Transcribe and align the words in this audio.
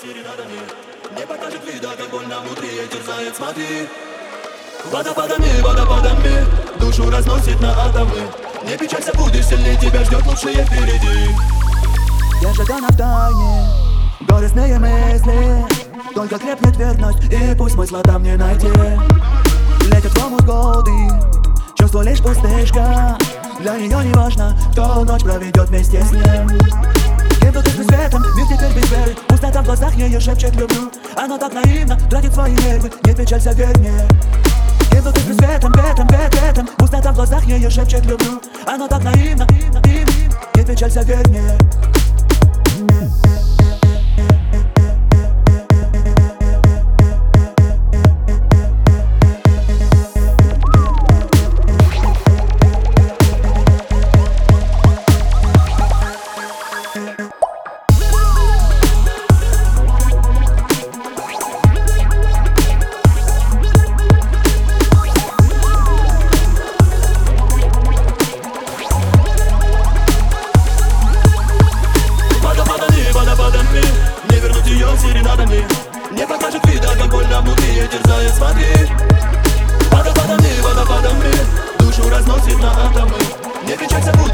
серенадами 0.00 0.60
Не 1.16 1.26
покажет 1.26 1.60
вида, 1.66 1.88
как 1.96 2.10
больно 2.10 2.40
внутри 2.40 2.68
и 2.68 2.88
терзает, 2.88 3.36
смотри. 3.36 3.88
Водопадами, 4.90 5.60
водопадами 5.60 6.46
Душу 6.78 7.10
разносит 7.10 7.60
на 7.60 7.70
атомы. 7.84 8.22
Не 8.64 8.76
печалься, 8.78 9.12
будешь 9.14 9.46
сильнее, 9.46 9.76
тебя 9.76 10.02
ждет 10.04 10.24
лучшее 10.26 10.64
впереди 10.64 11.34
Держа 12.40 12.64
в 12.64 12.96
тайне 12.96 13.66
Горестные 14.20 14.78
мысли. 14.78 15.66
Только 16.14 16.38
крепнет 16.38 16.76
верность 16.76 17.24
И 17.30 17.54
пусть 17.56 17.74
смысла 17.74 18.02
там 18.02 18.22
не 18.22 18.36
найти 18.36 18.68
Летят 19.86 20.12
в 20.12 20.26
омут 20.26 20.44
годы 20.44 20.92
Чувство 21.76 22.02
лишь 22.02 22.22
пустышка. 22.22 23.18
Для 23.60 23.76
нее 23.76 24.04
не 24.04 24.14
важно 24.14 24.56
Кто 24.72 25.04
ночь 25.04 25.22
проведет 25.22 25.68
вместе 25.68 26.02
с 26.02 26.12
ним 26.12 26.99
Еду 27.50 27.62
ты 27.64 27.70
светом, 27.70 28.22
мир 28.36 28.46
теперь 28.46 28.72
без 28.80 28.90
веры. 28.92 29.16
Пустота 29.26 29.60
в 29.60 29.64
глазах 29.64 29.92
ее 29.96 30.20
шепчет 30.20 30.54
люблю. 30.54 30.88
Она 31.16 31.36
так 31.36 31.52
наивно 31.52 31.98
тратит 32.08 32.32
свои 32.32 32.52
нервы 32.52 32.92
Не 33.04 33.12
печалься, 33.12 33.50
верь 33.50 33.76
мне. 33.78 33.90
Еду 34.92 35.12
ты 35.12 35.20
светом, 35.20 35.72
ветом, 35.72 36.06
ветом 36.06 36.68
Пустота 36.78 37.10
в 37.10 37.16
глазах 37.16 37.44
ее 37.46 37.68
шепчет 37.68 38.06
люблю. 38.06 38.40
Она 38.68 38.86
так 38.86 39.02
наивно, 39.02 39.48
наивно, 39.50 39.80
наивно 39.80 40.12
Не 40.54 40.64
печалься, 40.64 41.00
верь 41.00 41.28
мне. 41.28 41.58
Водопадами, 42.80 43.59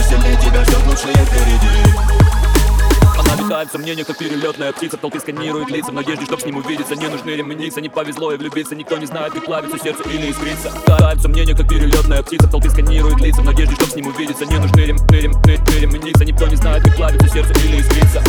будешь 0.00 0.06
сильнее, 0.06 0.36
тебя 0.36 0.64
ждет 0.64 0.86
лучшее 0.86 1.14
впереди 1.14 1.92
Она 3.18 3.42
витает 3.42 3.68
в 3.68 3.72
сомнениях, 3.72 4.06
как 4.06 4.18
перелетная 4.18 4.72
птица 4.72 4.96
В 4.96 5.00
толпе 5.00 5.20
сканирует 5.20 5.70
лица 5.70 5.90
в 5.90 5.94
надежде, 5.94 6.24
чтоб 6.24 6.40
с 6.40 6.44
ним 6.44 6.56
увидеться 6.56 6.96
Не 6.96 7.08
нужны 7.08 7.30
ременицы, 7.30 7.80
не 7.80 7.88
повезло 7.88 8.32
и 8.32 8.36
влюбиться 8.36 8.74
Никто 8.74 8.96
не 8.96 9.06
знает, 9.06 9.32
как 9.32 9.44
плавится 9.44 9.78
сердце 9.78 10.02
или 10.08 10.30
искрится 10.30 10.72
Витает 10.86 11.18
в 11.18 11.22
сомнениях, 11.22 11.58
как 11.58 11.68
перелетная 11.68 12.22
птица 12.22 12.46
В 12.46 12.50
толпе 12.50 12.70
сканирует 12.70 13.20
лица 13.20 13.42
в 13.42 13.44
надежде, 13.44 13.74
чтоб 13.74 13.88
с 13.88 13.94
ним 13.94 14.06
увидеться 14.06 14.46
Не 14.46 14.58
нужны 14.58 14.80
рем, 14.80 14.96
рем, 15.10 15.32
рем, 15.44 15.64
ременицы 15.66 16.24
Никто 16.24 16.46
не 16.46 16.56
знает, 16.56 16.82
как 16.82 16.96
плавится 16.96 17.28
сердце 17.28 17.52
или 17.60 17.80
искрится 17.80 18.22